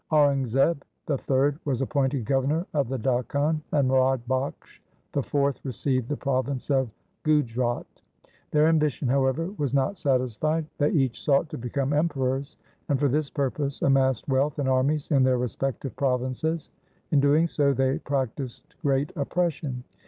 Aurangzeb 0.11 0.81
the 1.05 1.15
third 1.19 1.59
was 1.63 1.79
appointed 1.79 2.25
governor 2.25 2.65
of 2.73 2.89
the 2.89 2.97
Dakhan, 2.97 3.61
and 3.71 3.87
Murad 3.87 4.27
Bakhsh 4.27 4.79
the 5.11 5.21
fourth 5.21 5.63
received 5.63 6.09
the 6.09 6.17
province 6.17 6.71
of 6.71 6.91
Gujrat. 7.23 7.85
Their 8.49 8.65
ambition, 8.67 9.07
however, 9.09 9.51
was 9.59 9.75
not 9.75 9.97
satisfied. 9.97 10.65
They 10.79 10.89
each 10.89 11.21
sought 11.23 11.49
to 11.49 11.57
become 11.59 11.93
Emperors, 11.93 12.57
and 12.89 12.99
for 12.99 13.09
this 13.09 13.29
purpose 13.29 13.79
amassed 13.83 14.27
wealth 14.27 14.57
and 14.57 14.67
armies 14.67 15.11
in 15.11 15.21
their 15.21 15.37
respective 15.37 15.95
provinces. 15.95 16.71
In 17.11 17.19
doing 17.19 17.45
so 17.45 17.71
they 17.71 17.99
prac 17.99 18.35
tised 18.35 18.63
great 18.81 19.11
oppression. 19.15 19.83